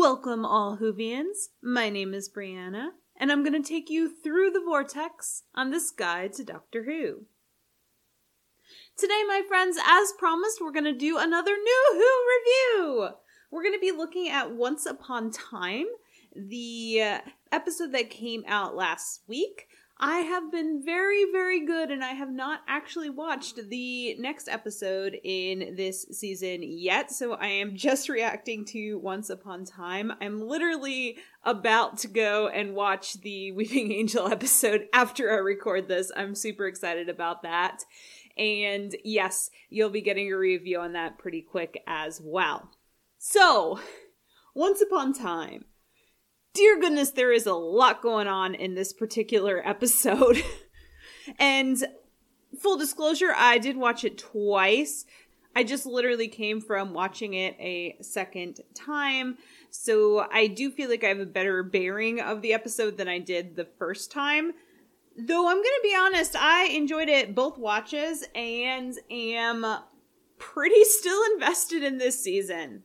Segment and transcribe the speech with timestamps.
[0.00, 1.48] Welcome, all Whovians.
[1.62, 5.90] My name is Brianna, and I'm going to take you through the vortex on this
[5.90, 7.26] guide to Doctor Who.
[8.96, 13.08] Today, my friends, as promised, we're going to do another new Who review.
[13.50, 15.84] We're going to be looking at Once Upon Time,
[16.34, 17.18] the uh,
[17.52, 19.68] episode that came out last week.
[20.02, 25.14] I have been very, very good, and I have not actually watched the next episode
[25.22, 30.10] in this season yet, so I am just reacting to Once Upon Time.
[30.22, 36.10] I'm literally about to go and watch the Weeping Angel episode after I record this.
[36.16, 37.84] I'm super excited about that.
[38.38, 42.70] And yes, you'll be getting a review on that pretty quick as well.
[43.18, 43.78] So,
[44.54, 45.66] Once Upon Time
[46.60, 50.44] dear goodness, there is a lot going on in this particular episode.
[51.38, 51.82] and
[52.58, 55.06] full disclosure, I did watch it twice.
[55.56, 59.38] I just literally came from watching it a second time.
[59.70, 63.20] So I do feel like I have a better bearing of the episode than I
[63.20, 64.52] did the first time.
[65.16, 69.64] Though I'm going to be honest, I enjoyed it both watches and am
[70.36, 72.82] pretty still invested in this season.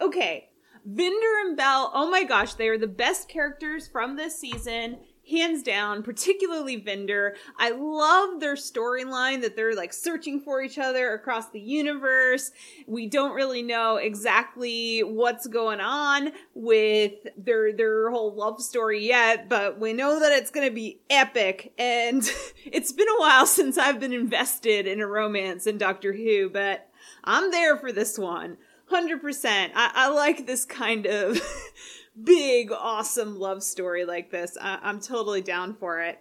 [0.00, 0.50] Okay,
[0.86, 5.64] Vinder and Bel, oh my gosh, they are the best characters from this season, hands
[5.64, 7.34] down, particularly Vinder.
[7.58, 12.52] I love their storyline that they're like searching for each other across the universe.
[12.86, 19.48] We don't really know exactly what's going on with their their whole love story yet,
[19.48, 22.22] but we know that it's going to be epic and
[22.64, 26.88] it's been a while since I've been invested in a romance in Doctor Who, but
[27.24, 28.56] I'm there for this one.
[28.90, 29.70] 100%.
[29.74, 31.40] I, I like this kind of
[32.22, 34.56] big, awesome love story like this.
[34.60, 36.18] I, I'm totally down for it.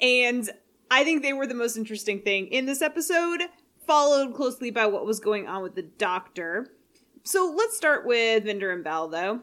[0.00, 0.48] And
[0.90, 3.42] I think they were the most interesting thing in this episode,
[3.86, 6.72] followed closely by what was going on with the doctor.
[7.22, 9.42] So let's start with Vinder and Bel, though.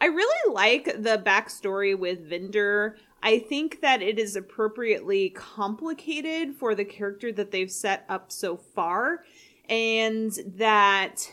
[0.00, 2.96] I really like the backstory with Vinder.
[3.22, 8.56] I think that it is appropriately complicated for the character that they've set up so
[8.56, 9.24] far,
[9.68, 11.32] and that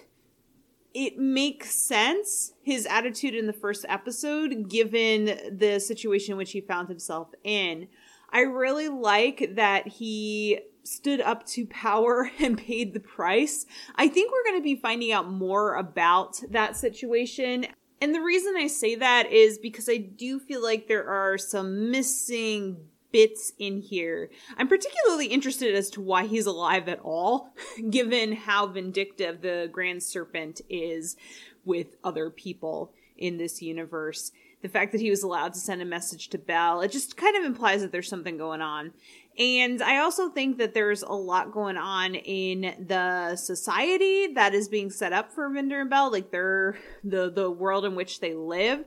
[0.95, 6.61] it makes sense his attitude in the first episode given the situation in which he
[6.61, 7.89] found himself in.
[8.31, 13.65] I really like that he stood up to power and paid the price.
[13.95, 17.67] I think we're going to be finding out more about that situation.
[18.01, 21.89] And the reason i say that is because i do feel like there are some
[21.91, 22.77] missing
[23.15, 24.29] bits in here.
[24.57, 27.53] I'm particularly interested as to why he's alive at all,
[27.89, 31.15] given how vindictive the Grand Serpent is
[31.63, 34.33] with other people in this universe.
[34.61, 37.37] The fact that he was allowed to send a message to Bel, it just kind
[37.37, 38.91] of implies that there's something going on.
[39.39, 44.67] And I also think that there's a lot going on in the society that is
[44.67, 48.33] being set up for Vinder and Bel, like they're the the world in which they
[48.33, 48.83] live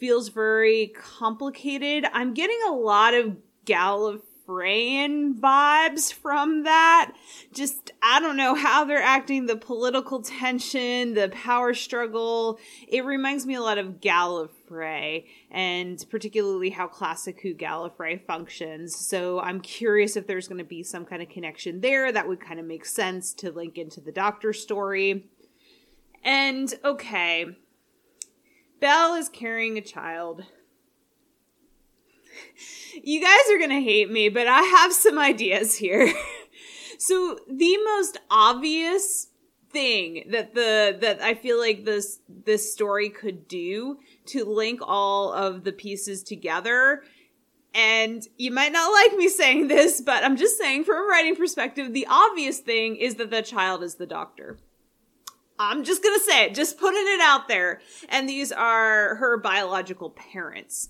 [0.00, 2.06] feels very complicated.
[2.12, 3.36] I'm getting a lot of
[3.70, 7.12] Gallifreyan vibes from that.
[7.54, 12.58] Just, I don't know how they're acting, the political tension, the power struggle.
[12.88, 18.96] It reminds me a lot of Gallifrey and particularly how classic Who Gallifrey functions.
[18.96, 22.40] So I'm curious if there's going to be some kind of connection there that would
[22.40, 25.26] kind of make sense to link into the Doctor story.
[26.24, 27.46] And okay,
[28.80, 30.44] Bel is carrying a child
[33.02, 36.12] you guys are going to hate me, but I have some ideas here.
[36.98, 39.28] so the most obvious
[39.70, 45.32] thing that the that I feel like this this story could do to link all
[45.32, 47.02] of the pieces together
[47.74, 51.36] and you might not like me saying this, but I'm just saying from a writing
[51.36, 54.58] perspective, the obvious thing is that the child is the doctor.
[55.58, 57.80] I'm just gonna say it, just putting it out there.
[58.08, 60.88] And these are her biological parents.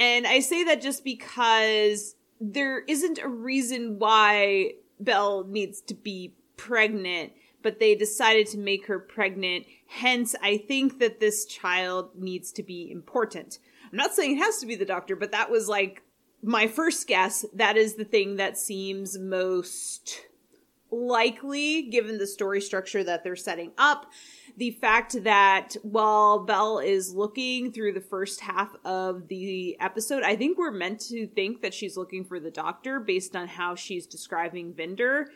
[0.00, 6.34] And I say that just because there isn't a reason why Bel needs to be
[6.56, 9.66] pregnant, but they decided to make her pregnant.
[9.86, 13.58] Hence, I think that this child needs to be important.
[13.90, 16.02] I'm not saying it has to be the doctor, but that was like
[16.42, 17.44] my first guess.
[17.52, 20.22] That is the thing that seems most
[20.90, 24.10] likely given the story structure that they're setting up
[24.60, 30.36] the fact that while Bel is looking through the first half of the episode, I
[30.36, 34.06] think we're meant to think that she's looking for the doctor based on how she's
[34.06, 35.28] describing Vinder.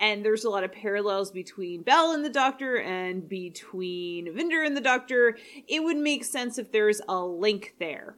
[0.00, 4.74] And there's a lot of parallels between Bel and the doctor and between Vinder and
[4.74, 5.36] the doctor.
[5.68, 8.16] It would make sense if there's a link there.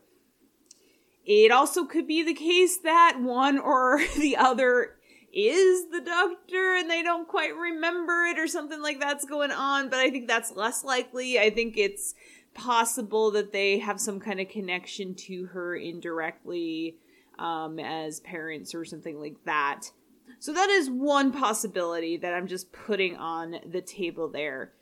[1.26, 4.94] It also could be the case that one or the other
[5.32, 9.88] is the doctor and they don't quite remember it or something like that's going on,
[9.88, 11.38] but I think that's less likely.
[11.38, 12.14] I think it's
[12.54, 16.96] possible that they have some kind of connection to her indirectly
[17.38, 19.90] um, as parents or something like that.
[20.38, 24.72] So that is one possibility that I'm just putting on the table there.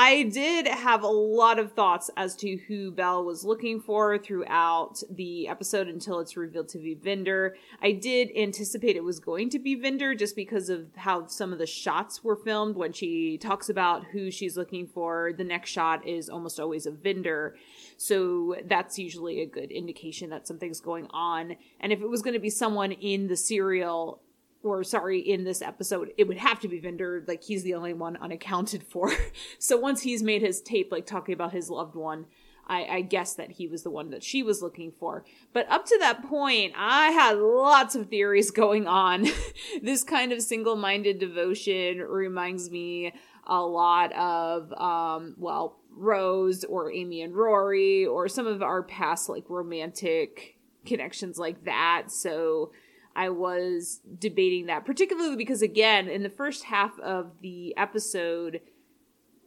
[0.00, 5.02] I did have a lot of thoughts as to who Bel was looking for throughout
[5.10, 7.56] the episode until it's revealed to be Vinder.
[7.82, 11.58] I did anticipate it was going to be Vinder just because of how some of
[11.58, 15.32] the shots were filmed when she talks about who she's looking for.
[15.36, 17.54] The next shot is almost always a Vinder.
[17.96, 21.56] So that's usually a good indication that something's going on.
[21.80, 24.22] And if it was going to be someone in the serial,
[24.62, 27.26] or sorry, in this episode, it would have to be Vinder.
[27.26, 29.12] Like he's the only one unaccounted for.
[29.58, 32.26] so once he's made his tape, like talking about his loved one,
[32.68, 35.24] I, I guess that he was the one that she was looking for.
[35.52, 39.26] But up to that point, I had lots of theories going on.
[39.82, 43.14] this kind of single-minded devotion reminds me
[43.46, 49.28] a lot of, um, well, Rose or Amy and Rory or some of our past
[49.28, 52.04] like romantic connections like that.
[52.08, 52.72] So
[53.18, 58.60] I was debating that, particularly because, again, in the first half of the episode,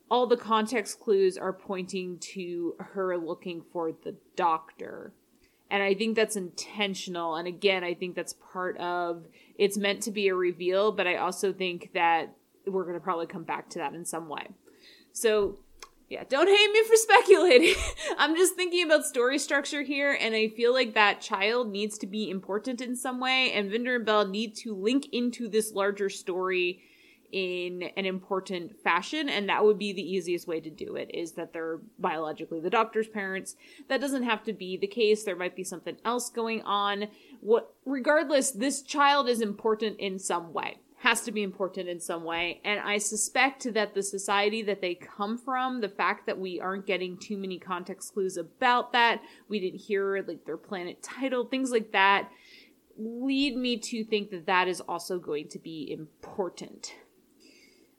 [0.09, 5.13] all the context clues are pointing to her looking for the doctor.
[5.69, 7.37] And I think that's intentional.
[7.37, 9.27] And again, I think that's part of
[9.57, 12.35] it's meant to be a reveal, but I also think that
[12.67, 14.47] we're going to probably come back to that in some way.
[15.13, 15.59] So
[16.11, 17.73] yeah, don't hate me for speculating.
[18.17, 22.07] I'm just thinking about story structure here, and I feel like that child needs to
[22.07, 26.09] be important in some way, and Vinder and Bel need to link into this larger
[26.09, 26.81] story
[27.31, 31.31] in an important fashion, and that would be the easiest way to do it, is
[31.31, 33.55] that they're biologically the doctor's parents.
[33.87, 35.23] That doesn't have to be the case.
[35.23, 37.07] There might be something else going on.
[37.39, 42.23] What regardless, this child is important in some way has to be important in some
[42.23, 42.61] way.
[42.63, 46.85] And I suspect that the society that they come from, the fact that we aren't
[46.85, 49.19] getting too many context clues about that,
[49.49, 52.29] we didn't hear like their planet title, things like that,
[52.97, 56.93] lead me to think that that is also going to be important.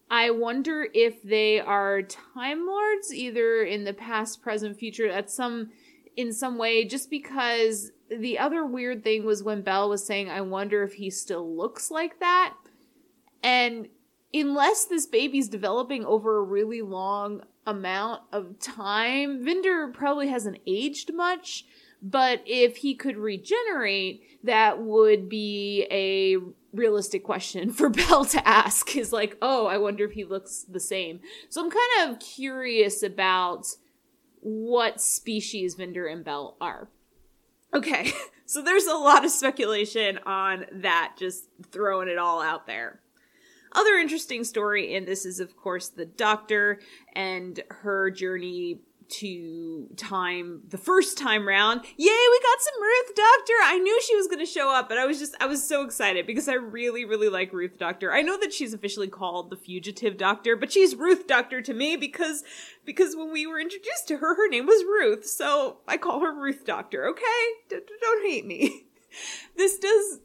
[0.09, 5.71] I wonder if they are Time Lords, either in the past, present, future, at some
[6.15, 10.43] in some way, just because the other weird thing was when Bel was saying, I
[10.43, 12.55] wonder if he still looks like that
[13.43, 13.89] and
[14.35, 21.13] unless this baby's developing over a really long amount of time, Vinder probably hasn't aged
[21.15, 21.65] much.
[22.05, 26.37] But if he could regenerate, that would be a
[26.73, 30.81] realistic question for Bel to ask is like, oh, I wonder if he looks the
[30.81, 31.21] same.
[31.49, 33.67] So I'm kind of curious about
[34.41, 36.89] what species Vinder and Bel are.
[37.73, 38.13] Okay,
[38.47, 43.01] so there's a lot of speculation on that, just throwing it all out there.
[43.75, 46.81] Other interesting story in this is, of course, the doctor
[47.15, 48.81] and her journey
[49.13, 51.83] to time the first time round.
[51.85, 53.53] Yay, we got some Ruth Doctor.
[53.63, 55.85] I knew she was going to show up, but I was just I was so
[55.85, 58.13] excited because I really really like Ruth Doctor.
[58.13, 61.97] I know that she's officially called the Fugitive Doctor, but she's Ruth Doctor to me
[61.97, 62.43] because
[62.87, 65.27] because when we were introduced to her her name was Ruth.
[65.27, 67.45] So I call her Ruth Doctor, okay?
[67.69, 68.87] D- don't hate me.
[69.59, 70.21] This does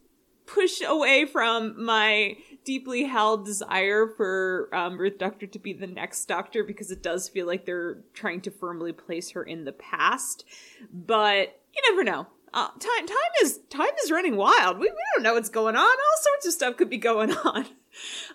[0.46, 6.26] push away from my deeply held desire for um, Ruth Doctor to be the next
[6.26, 10.44] Doctor because it does feel like they're trying to firmly place her in the past.
[10.92, 12.28] But you never know.
[12.54, 14.80] Uh, time time is time is running wild.
[14.80, 15.82] We, we don't know what's going on.
[15.82, 17.68] All sorts of stuff could be going on.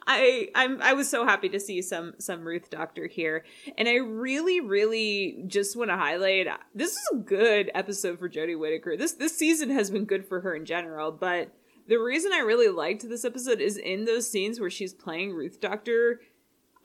[0.06, 3.44] I I'm I was so happy to see some some Ruth Doctor here,
[3.76, 8.58] and I really really just want to highlight this is a good episode for Jodie
[8.58, 8.96] Whittaker.
[8.96, 11.50] This this season has been good for her in general, but
[11.88, 15.60] the reason I really liked this episode is in those scenes where she's playing Ruth
[15.60, 16.20] Doctor.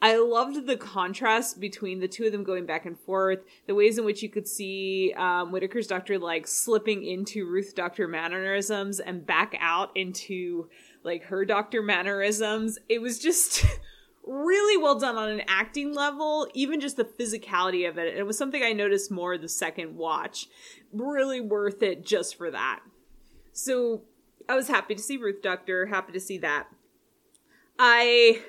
[0.01, 3.98] I loved the contrast between the two of them going back and forth, the ways
[3.98, 9.25] in which you could see um, Whittaker's Doctor like slipping into Ruth Doctor mannerisms and
[9.25, 10.70] back out into
[11.04, 12.77] like her Doctor mannerisms.
[12.89, 13.66] It was just
[14.24, 18.16] really well done on an acting level, even just the physicality of it.
[18.16, 20.48] It was something I noticed more the second watch.
[20.94, 22.82] Really worth it just for that.
[23.51, 24.04] So
[24.50, 26.68] I was happy to see Ruth Doctor, happy to see that.
[27.77, 28.42] I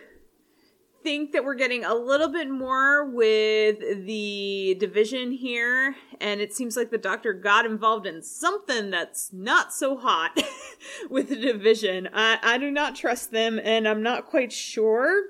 [1.02, 6.76] think that we're getting a little bit more with the division here, and it seems
[6.76, 10.38] like the doctor got involved in something that's not so hot
[11.11, 12.09] with the division.
[12.12, 15.25] I, I do not trust them, and I'm not quite sure.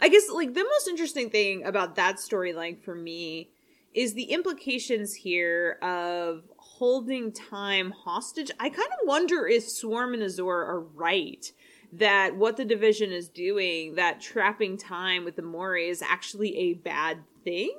[0.00, 3.50] I guess, like, the most interesting thing about that storyline for me
[3.94, 6.44] is the implications here of
[6.82, 8.50] holding time hostage.
[8.58, 11.52] I kind of wonder if Swarm and Azure are right
[11.92, 16.74] that what the division is doing, that trapping time with the Mouri is actually a
[16.74, 17.70] bad thing.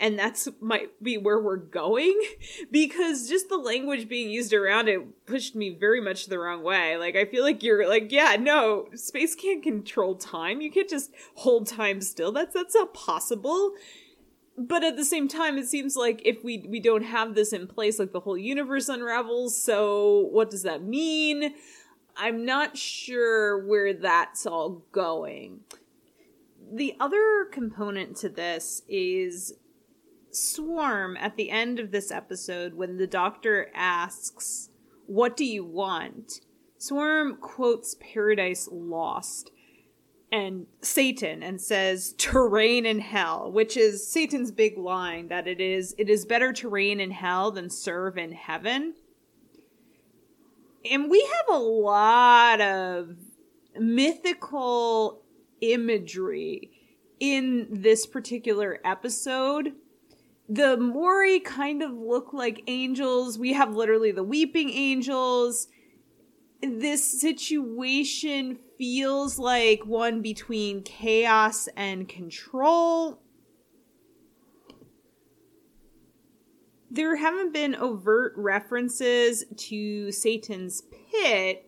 [0.00, 2.20] and that's might be where we're going
[2.72, 6.96] because just the language being used around it pushed me very much the wrong way.
[6.96, 10.60] Like I feel like you're like, yeah, no, space can't control time.
[10.60, 12.32] You can't just hold time still.
[12.32, 13.74] That's that's not possible
[14.58, 17.66] but at the same time it seems like if we we don't have this in
[17.66, 21.54] place like the whole universe unravels so what does that mean?
[22.16, 25.60] I'm not sure where that's all going.
[26.72, 29.54] The other component to this is
[30.32, 34.70] swarm at the end of this episode when the doctor asks
[35.06, 36.40] what do you want?
[36.76, 39.50] Swarm quotes paradise lost
[40.30, 45.60] and Satan and says to reign in hell, which is Satan's big line that it
[45.60, 48.94] is it is better to reign in hell than serve in heaven.
[50.90, 53.16] And we have a lot of
[53.78, 55.22] mythical
[55.60, 56.70] imagery
[57.20, 59.72] in this particular episode.
[60.48, 63.38] The Mouri kind of look like angels.
[63.38, 65.68] We have literally the weeping angels
[66.60, 73.20] this situation feels like one between chaos and control.
[76.90, 81.66] There haven't been overt references to Satan's pit,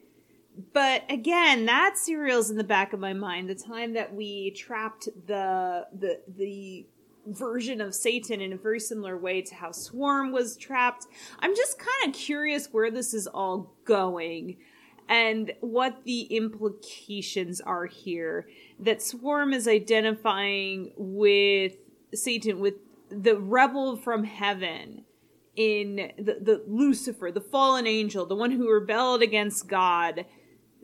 [0.72, 3.50] but again, that serial's in the back of my mind.
[3.50, 6.86] The time that we trapped the the the
[7.26, 11.06] version of Satan in a very similar way to how Swarm was trapped.
[11.40, 14.56] I'm just kind of curious where this is all going
[15.10, 18.48] and what the implications are here.
[18.78, 21.74] That Swarm is identifying with
[22.14, 22.74] Satan, with
[23.10, 25.04] the rebel from heaven
[25.56, 30.24] in the, the Lucifer, the fallen angel, the one who rebelled against God,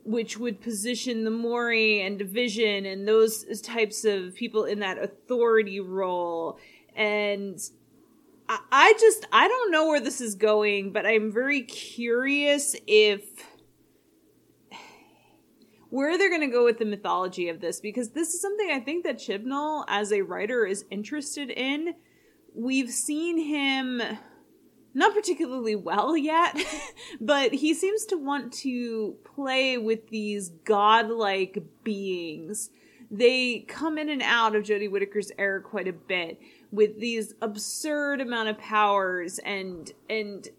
[0.03, 5.79] which would position the Mouri and Division and those types of people in that authority
[5.79, 6.59] role.
[6.97, 7.57] And
[8.49, 13.23] I, I just, I don't know where this is going, but I'm very curious if
[15.89, 18.79] where they're going to go with the mythology of this because this is something I
[18.79, 21.95] think that Chibnall as a writer is interested in.
[22.53, 24.01] We've seen him
[24.93, 26.57] not particularly well yet,
[27.21, 32.71] but he seems to want to play with these godlike beings.
[33.09, 36.39] They come in and out of Jodie Whittaker's era quite a bit
[36.71, 40.49] with these absurd amount of powers and and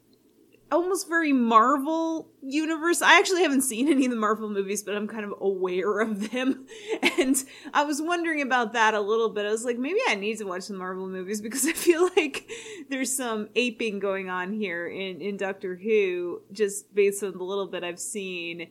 [0.70, 3.02] almost very Marvel universe.
[3.02, 6.30] I actually haven't seen any of the Marvel movies, but I'm kind of aware of
[6.30, 6.66] them.
[7.18, 7.36] And
[7.74, 9.44] I was wondering about that a little bit.
[9.44, 12.48] I was like, maybe I need to watch the Marvel movies because I feel like
[12.88, 17.66] there's some aping going on here in, in Doctor Who, just based on the little
[17.66, 18.68] bit I've seen.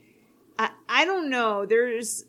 [0.58, 1.66] I, I don't know.
[1.66, 2.26] There's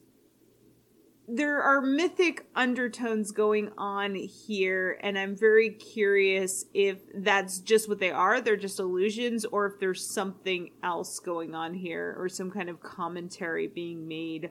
[1.31, 7.99] there are mythic undertones going on here, and I'm very curious if that's just what
[7.99, 8.41] they are.
[8.41, 12.81] They're just illusions, or if there's something else going on here, or some kind of
[12.81, 14.51] commentary being made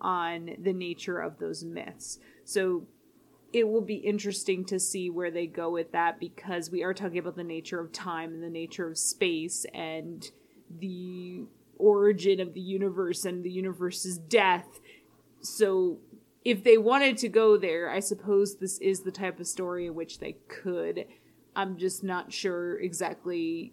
[0.00, 2.18] on the nature of those myths.
[2.44, 2.88] So
[3.52, 7.18] it will be interesting to see where they go with that because we are talking
[7.18, 10.28] about the nature of time and the nature of space and
[10.78, 11.44] the
[11.78, 14.80] origin of the universe and the universe's death.
[15.40, 15.98] So
[16.46, 19.96] if they wanted to go there, I suppose this is the type of story in
[19.96, 21.04] which they could.
[21.56, 23.72] I'm just not sure exactly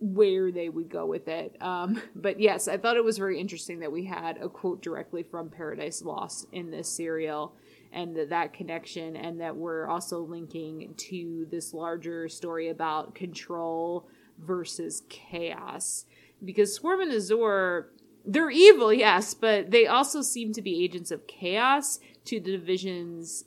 [0.00, 1.56] where they would go with it.
[1.62, 5.22] Um, but yes, I thought it was very interesting that we had a quote directly
[5.22, 7.54] from Paradise Lost in this serial
[7.92, 14.08] and that, that connection, and that we're also linking to this larger story about control
[14.40, 16.04] versus chaos.
[16.44, 17.90] Because Swarm and Azure
[18.24, 23.44] they're evil, yes, but they also seem to be agents of chaos to the division's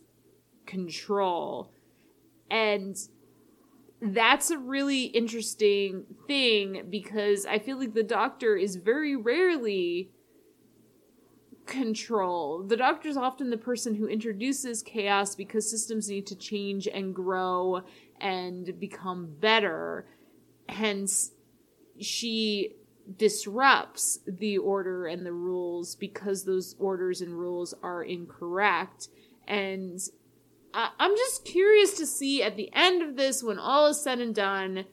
[0.65, 1.71] control.
[2.49, 2.97] And
[4.01, 10.11] that's a really interesting thing because I feel like the doctor is very rarely
[11.65, 12.63] control.
[12.63, 17.15] The doctor is often the person who introduces chaos because systems need to change and
[17.15, 17.81] grow
[18.19, 20.05] and become better.
[20.67, 21.31] Hence,
[21.99, 22.75] she
[23.17, 29.09] disrupts the order and the rules because those orders and rules are incorrect.
[29.47, 29.99] And
[30.73, 34.19] I- I'm just curious to see at the end of this, when all is said
[34.19, 34.85] and done,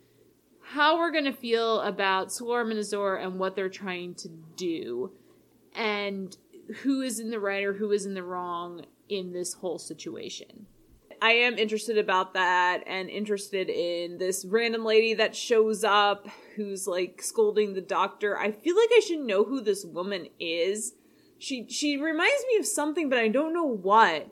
[0.60, 5.12] how we're going to feel about Swarm and Azure and what they're trying to do.
[5.74, 6.36] And
[6.82, 10.66] who is in the right or who is in the wrong in this whole situation.
[11.22, 16.86] I am interested about that and interested in this random lady that shows up who's
[16.86, 18.38] like scolding the doctor.
[18.38, 20.94] I feel like I should know who this woman is.
[21.38, 24.28] She she reminds me of something but I don't know what.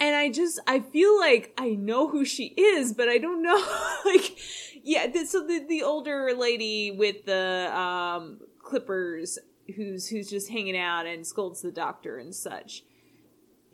[0.00, 3.56] and I just I feel like I know who she is, but I don't know
[4.04, 4.38] like
[4.82, 9.38] yeah, so the the older lady with the um clippers
[9.76, 12.84] who's who's just hanging out and scolds the doctor and such.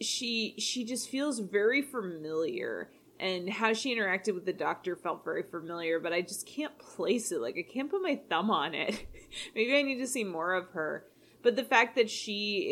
[0.00, 5.42] She she just feels very familiar and how she interacted with the doctor felt very
[5.42, 7.40] familiar, but I just can't place it.
[7.40, 9.06] Like I can't put my thumb on it.
[9.54, 11.04] Maybe I need to see more of her.
[11.42, 12.66] But the fact that she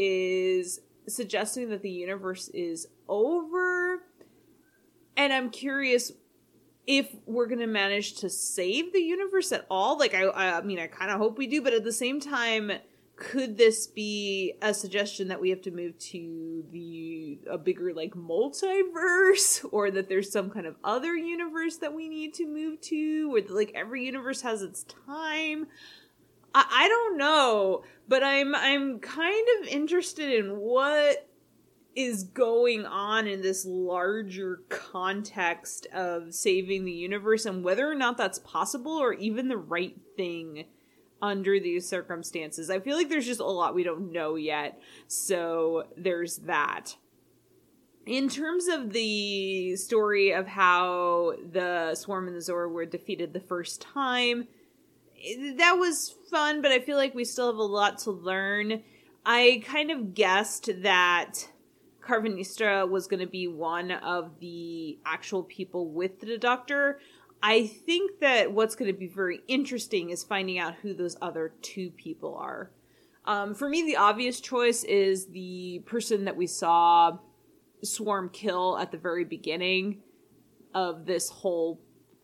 [0.56, 4.02] is suggesting that the universe is over
[5.16, 6.12] and I'm curious
[6.86, 9.98] if we're going to manage to save the universe at all.
[9.98, 12.72] Like I I mean I kind of hope we do, but at the same time
[13.22, 18.14] could this be a suggestion that we have to move to the a bigger like
[18.14, 19.64] multiverse?
[19.72, 23.34] Or that there's some kind of other universe that we need to move to?
[23.34, 25.68] Or that, like every universe has its time?
[26.54, 31.28] I, I don't know but i'm i'm kind of interested in what
[31.94, 38.16] is going on in this larger context of saving the universe and whether or not
[38.16, 40.64] that's possible or even the right thing
[41.22, 42.68] under these circumstances.
[42.68, 44.80] I feel like there's just a lot we don't know yet.
[45.06, 46.96] So there's that.
[48.04, 53.40] In terms of the story of how the Swarm and the Zora were defeated the
[53.40, 54.48] first time,
[55.56, 58.82] that was fun, but I feel like we still have a lot to learn.
[59.24, 61.48] I kind of guessed that
[62.00, 66.98] Karvanista was going to be one of the actual people with the doctor.
[67.42, 71.52] I think that what's going to be very interesting is finding out who those other
[71.60, 72.70] two people are.
[73.24, 77.18] Um, for me, the obvious choice is the person that we saw
[77.82, 80.02] Swarm kill at the very beginning
[80.74, 81.80] of this whole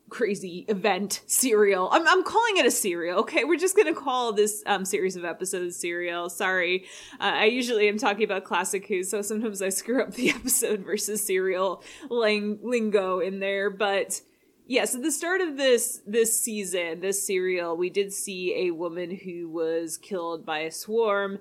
[0.08, 1.88] crazy event serial.
[1.90, 3.20] I'm, I'm calling it a serial.
[3.20, 6.30] Okay, we're just gonna call this um, series of episodes serial.
[6.30, 6.86] Sorry,
[7.20, 10.80] uh, I usually am talking about classic Who, so sometimes I screw up the episode
[10.80, 13.70] versus serial ling- lingo in there.
[13.70, 14.20] But
[14.68, 19.10] yeah, so the start of this this season, this serial, we did see a woman
[19.24, 21.38] who was killed by a swarm.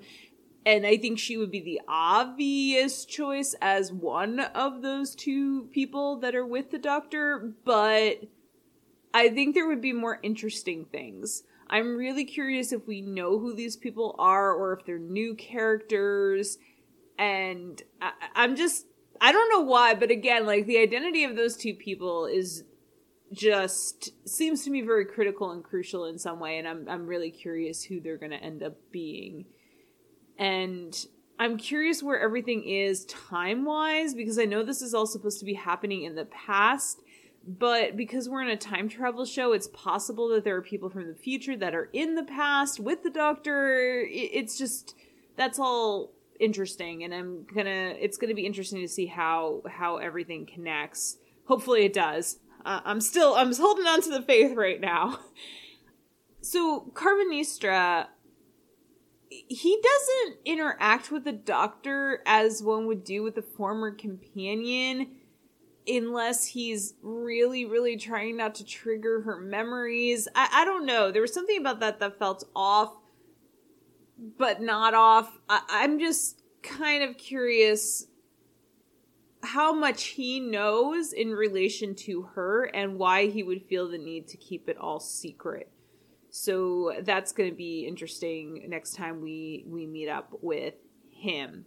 [0.66, 6.20] And I think she would be the obvious choice as one of those two people
[6.20, 8.24] that are with the doctor, but
[9.14, 11.44] I think there would be more interesting things.
[11.70, 16.58] I'm really curious if we know who these people are or if they're new characters.
[17.18, 18.88] And I, I'm just,
[19.20, 22.64] I don't know why, but again, like the identity of those two people is
[23.34, 27.32] just seems to me very critical and crucial in some way and I'm I'm really
[27.32, 29.46] curious who they're going to end up being.
[30.38, 30.96] And
[31.40, 35.54] I'm curious where everything is time-wise because I know this is all supposed to be
[35.54, 37.02] happening in the past,
[37.48, 41.08] but because we're in a time travel show, it's possible that there are people from
[41.08, 44.06] the future that are in the past with the doctor.
[44.10, 44.96] It's just
[45.36, 49.64] that's all interesting and I'm going to it's going to be interesting to see how
[49.68, 51.18] how everything connects.
[51.46, 52.40] Hopefully it does.
[52.68, 55.20] Uh, I'm still I'm holding on to the faith right now.
[56.40, 58.08] So Karvanista
[59.30, 65.08] he doesn't interact with the doctor as one would do with a former companion
[65.86, 70.28] unless he's really really trying not to trigger her memories.
[70.36, 71.12] I, I don't know.
[71.12, 72.96] There was something about that that felt off
[74.38, 75.38] but not off.
[75.50, 78.08] I, i'm just kind of curious
[79.44, 84.28] how much he knows in relation to her and why he would feel the need
[84.30, 85.72] to keep it all secret.
[86.30, 90.76] So that's going to be interesting next time we we meet up with
[91.10, 91.66] him.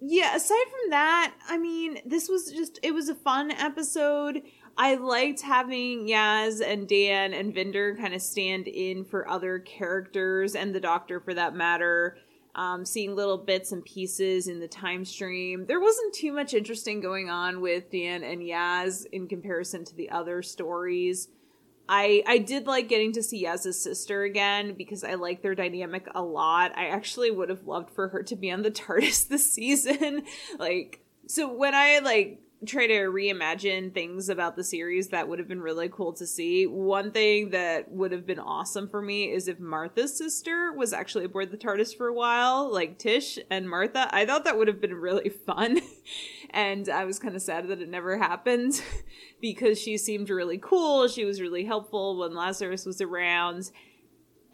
[0.00, 4.42] Yeah, aside from that, I mean, this was just it was a fun episode.
[4.76, 10.54] I liked having Yaz and Dan and Vinder kind of stand in for other characters
[10.54, 12.16] and the doctor for that matter
[12.54, 15.66] um, seeing little bits and pieces in the time stream.
[15.66, 20.10] There wasn't too much interesting going on with Dan and Yaz in comparison to the
[20.10, 21.28] other stories.
[21.88, 26.06] I I did like getting to see Yaz's sister again because I like their dynamic
[26.14, 26.72] a lot.
[26.76, 30.22] I actually would have loved for her to be on the TARDIS this season.
[30.58, 35.48] like so when I like try to reimagine things about the series that would have
[35.48, 36.66] been really cool to see.
[36.66, 41.24] One thing that would have been awesome for me is if Martha's sister was actually
[41.24, 44.08] aboard the TARDIS for a while, like Tish and Martha.
[44.14, 45.80] I thought that would have been really fun.
[46.50, 48.80] and I was kind of sad that it never happened
[49.40, 51.08] because she seemed really cool.
[51.08, 53.70] She was really helpful when Lazarus was around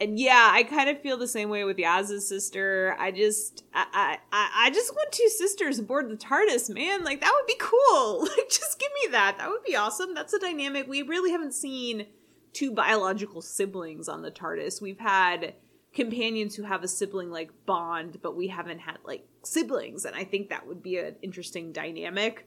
[0.00, 2.96] and yeah, I kind of feel the same way with Yaz's sister.
[2.98, 7.02] I just, I, I, I just want two sisters aboard the TARDIS, man.
[7.02, 8.28] Like that would be cool.
[8.38, 9.38] Like just give me that.
[9.38, 10.14] That would be awesome.
[10.14, 12.06] That's a dynamic we really haven't seen
[12.52, 14.80] two biological siblings on the TARDIS.
[14.80, 15.54] We've had
[15.94, 20.24] companions who have a sibling like bond, but we haven't had like siblings, and I
[20.24, 22.46] think that would be an interesting dynamic.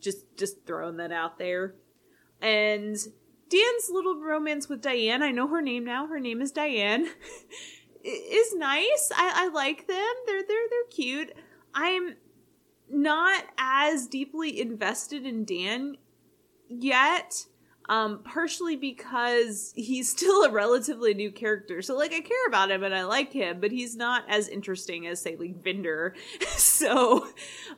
[0.00, 1.74] Just just throwing that out there.
[2.40, 2.96] And
[3.48, 6.06] Dan's little romance with Diane, I know her name now.
[6.06, 7.08] Her name is Diane.
[8.04, 9.10] is nice.
[9.14, 10.14] I, I like them.
[10.26, 11.32] They're they're they're cute.
[11.74, 12.16] I'm
[12.88, 15.96] not as deeply invested in Dan
[16.68, 17.46] yet
[17.88, 21.82] um partially because he's still a relatively new character.
[21.82, 25.06] So like i care about him and i like him but he's not as interesting
[25.06, 26.14] as say like vinder
[26.56, 27.26] so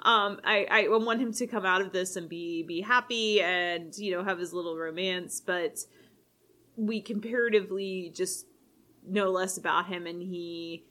[0.03, 3.97] um i i want him to come out of this and be be happy and
[3.97, 5.81] you know have his little romance but
[6.77, 8.47] we comparatively just
[9.07, 10.85] know less about him and he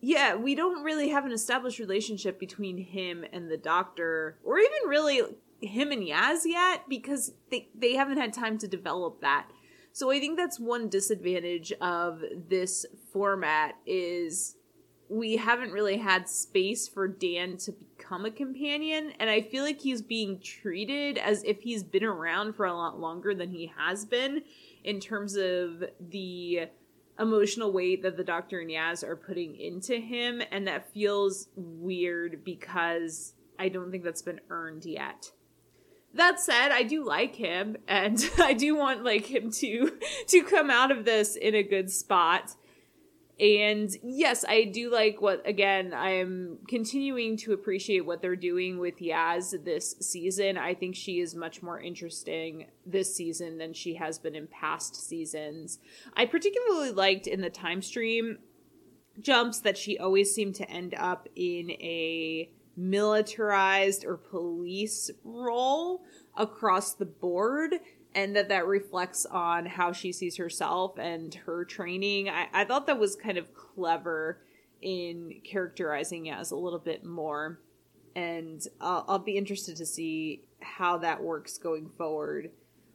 [0.00, 4.88] yeah we don't really have an established relationship between him and the doctor or even
[4.88, 5.22] really
[5.60, 9.48] him and Yaz yet because they they haven't had time to develop that.
[9.92, 14.56] So I think that's one disadvantage of this format is
[15.08, 19.80] we haven't really had space for Dan to become a companion and I feel like
[19.80, 24.04] he's being treated as if he's been around for a lot longer than he has
[24.04, 24.42] been
[24.84, 26.68] in terms of the
[27.18, 32.44] emotional weight that the doctor and Yaz are putting into him and that feels weird
[32.44, 35.30] because I don't think that's been earned yet
[36.16, 39.98] that said, I do like him and I do want like him to
[40.28, 42.54] to come out of this in a good spot.
[43.38, 48.98] And yes, I do like what again, I'm continuing to appreciate what they're doing with
[48.98, 50.56] Yaz this season.
[50.56, 54.96] I think she is much more interesting this season than she has been in past
[55.06, 55.78] seasons.
[56.16, 58.38] I particularly liked in the time stream
[59.20, 66.02] jumps that she always seemed to end up in a militarized or police role
[66.36, 67.74] across the board
[68.14, 72.28] and that that reflects on how she sees herself and her training.
[72.28, 74.40] I, I thought that was kind of clever
[74.80, 77.60] in characterizing it as a little bit more.
[78.14, 82.50] And I'll, I'll be interested to see how that works going forward.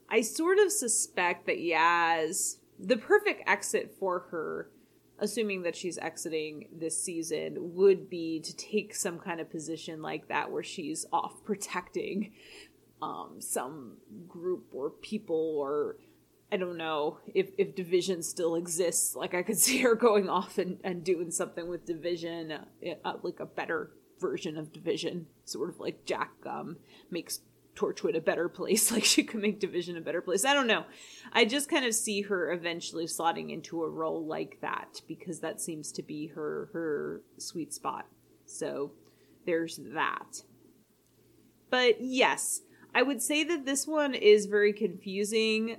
[0.08, 4.68] I sort of suspect that yaz the perfect exit for her
[5.22, 10.28] assuming that she's exiting this season, would be to take some kind of position like
[10.28, 12.32] that where she's off protecting
[13.00, 13.96] um, some
[14.28, 15.96] group or people or
[16.50, 19.16] I don't know if, if division still exists.
[19.16, 22.64] Like I could see her going off and, and doing something with division, uh,
[23.04, 26.76] uh, like a better version of division, sort of like Jack um,
[27.10, 27.40] makes
[27.74, 30.44] Torchwood a better place, like she could make Division a better place.
[30.44, 30.84] I don't know.
[31.32, 35.60] I just kind of see her eventually slotting into a role like that because that
[35.60, 38.06] seems to be her her sweet spot.
[38.46, 38.92] So
[39.46, 40.42] there's that.
[41.70, 42.62] But yes,
[42.94, 45.78] I would say that this one is very confusing.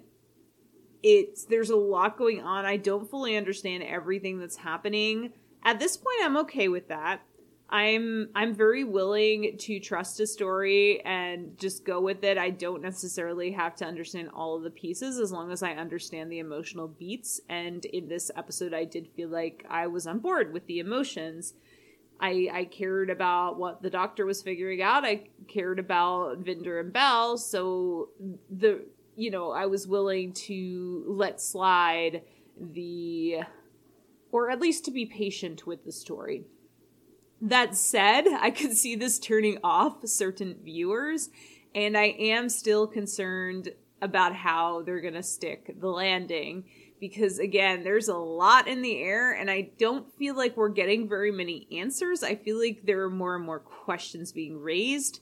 [1.03, 2.65] It's there's a lot going on.
[2.65, 5.33] I don't fully understand everything that's happening.
[5.63, 7.21] At this point I'm okay with that.
[7.69, 12.37] I'm I'm very willing to trust a story and just go with it.
[12.37, 16.31] I don't necessarily have to understand all of the pieces as long as I understand
[16.31, 17.41] the emotional beats.
[17.49, 21.53] And in this episode, I did feel like I was on board with the emotions.
[22.19, 25.03] I I cared about what the doctor was figuring out.
[25.03, 28.09] I cared about Vinder and Bel, So
[28.51, 32.21] the you know I was willing to let slide
[32.59, 33.39] the
[34.31, 36.43] or at least to be patient with the story
[37.43, 41.29] that said, I could see this turning off certain viewers,
[41.75, 43.69] and I am still concerned
[44.01, 46.65] about how they're going to stick the landing
[46.99, 51.07] because again there's a lot in the air and i don't feel like we're getting
[51.07, 52.21] very many answers.
[52.21, 55.21] I feel like there are more and more questions being raised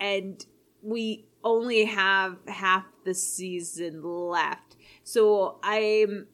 [0.00, 0.44] and
[0.82, 4.76] we only have half the season left.
[5.04, 6.26] So i'm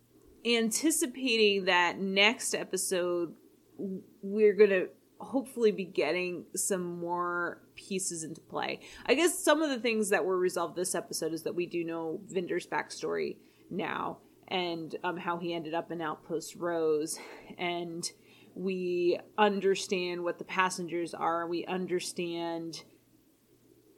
[0.46, 3.34] anticipating that next episode
[3.78, 4.86] we're gonna
[5.18, 8.80] hopefully be getting some more pieces into play.
[9.06, 11.84] I guess some of the things that were resolved this episode is that we do
[11.84, 13.36] know Vinder's backstory
[13.70, 17.18] now and um, how he ended up in Outpost Rose,
[17.56, 18.10] and
[18.54, 21.46] we understand what the passengers are.
[21.46, 22.84] We understand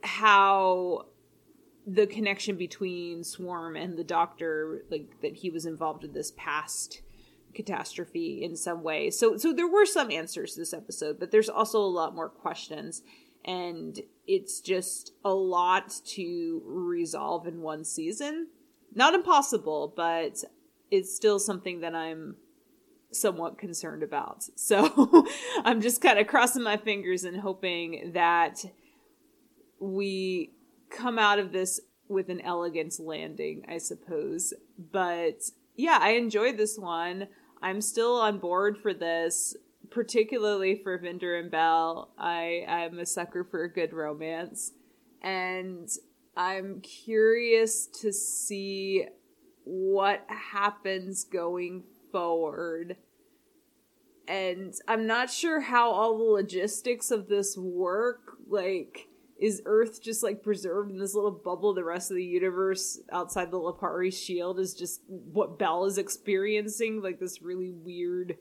[0.01, 1.07] how
[1.85, 7.01] the connection between Swarm and the Doctor, like that he was involved in this past
[7.53, 9.09] catastrophe in some way.
[9.09, 13.01] So so there were some answers this episode, but there's also a lot more questions
[13.45, 18.47] and it's just a lot to resolve in one season.
[18.93, 20.43] Not impossible, but
[20.91, 22.35] it's still something that I'm
[23.11, 24.45] somewhat concerned about.
[24.57, 25.25] So
[25.63, 28.65] I'm just kind of crossing my fingers and hoping that
[29.79, 30.51] we
[30.89, 31.79] come out of this
[32.09, 34.53] with an elegant landing, I suppose.
[34.77, 35.41] But
[35.77, 37.27] yeah, I enjoyed this one.
[37.61, 39.55] I'm still on board for this,
[39.89, 42.11] particularly for Vinder and Bel.
[42.17, 44.73] I'm a sucker for a good romance,
[45.21, 45.89] and
[46.35, 49.05] I'm curious to see
[49.63, 52.97] what happens going forward.
[54.27, 58.37] And I'm not sure how all the logistics of this work.
[58.47, 59.07] Like,
[59.39, 61.73] is Earth just like preserved in this little bubble?
[61.73, 67.01] The rest of the universe outside the Lupari shield is just what Bel is experiencing,
[67.01, 68.37] like this really weird,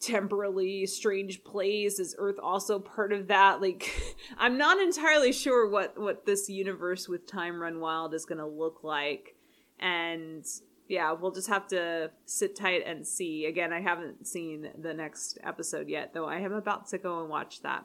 [0.00, 1.98] temporally strange place.
[1.98, 3.60] Is Earth also part of that?
[3.60, 3.90] Like,
[4.38, 8.46] I'm not entirely sure what what this universe with Time Run Wild is going to
[8.46, 9.36] look like,
[9.78, 10.44] and
[10.88, 13.44] yeah, we'll just have to sit tight and see.
[13.44, 17.28] Again, I haven't seen the next episode yet, though I am about to go and
[17.28, 17.84] watch that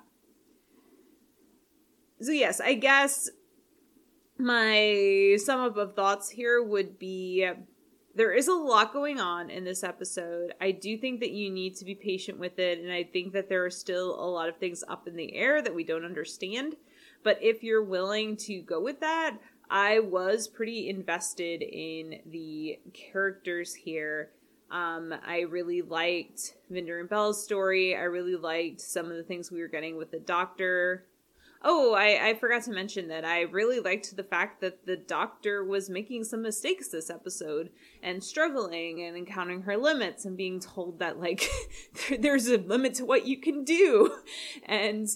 [2.22, 3.30] so yes, I guess
[4.38, 7.50] my sum up of thoughts here would be
[8.18, 10.54] there is a lot going on in this episode.
[10.60, 13.48] I do think that you need to be patient with it, and I think that
[13.48, 16.76] there are still a lot of things up in the air that we don't understand.
[17.24, 19.38] But if you're willing to go with that,
[19.70, 24.32] I was pretty invested in the characters here.
[24.72, 27.96] Um, I really liked Vinder and Bel's story.
[27.96, 31.06] I really liked some of the things we were getting with the doctor.
[31.64, 35.64] Oh, I, I forgot to mention that I really liked the fact that the doctor
[35.64, 37.72] was making some mistakes this episode
[38.04, 41.50] and struggling and encountering her limits and being told that like
[42.20, 44.14] there's a limit to what you can do.
[44.66, 45.08] And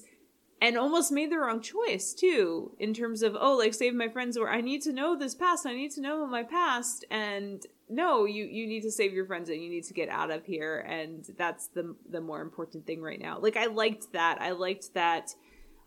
[0.61, 4.37] and almost made the wrong choice too in terms of oh like save my friends
[4.37, 7.03] or I need to know this past I need to know my past.
[7.09, 10.31] And no you you need to save your friends and you need to get out
[10.31, 10.79] of here.
[10.79, 13.39] And that's the the more important thing right now.
[13.39, 14.39] Like I liked that.
[14.39, 15.33] I liked that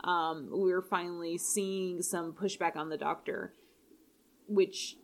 [0.05, 3.55] um, we are finally seeing some pushback on the Doctor,
[4.47, 4.97] which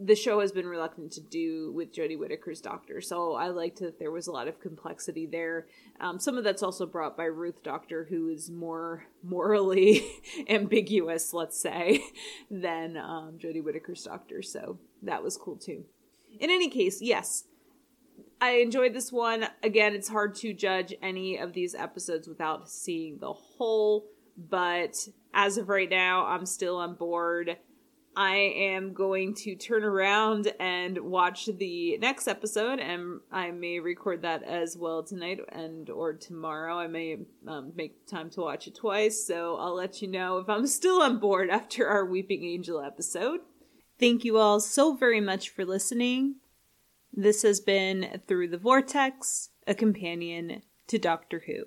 [0.00, 3.00] the show has been reluctant to do with Jodie Whittaker's Doctor.
[3.00, 5.66] So I liked that there was a lot of complexity there.
[6.00, 10.04] Um, some of that's also brought by Ruth Doctor, who is more morally
[10.48, 12.02] ambiguous, let's say,
[12.50, 14.42] than um, Jodie Whittaker's Doctor.
[14.42, 15.84] So that was cool too.
[16.38, 17.44] In any case, yes,
[18.40, 19.46] I enjoyed this one.
[19.62, 24.06] Again, it's hard to judge any of these episodes without seeing the whole
[24.38, 24.96] but
[25.34, 27.56] as of right now, I'm still on board.
[28.16, 34.22] I am going to turn around and watch the next episode, and I may record
[34.22, 36.78] that as well tonight and or tomorrow.
[36.78, 40.48] I may um, make time to watch it twice, so I'll let you know if
[40.48, 43.40] I'm still on board after our Weeping Angel episode.
[44.00, 46.36] Thank you all so very much for listening.
[47.12, 51.66] This has been Through the Vortex, a companion to Doctor Who.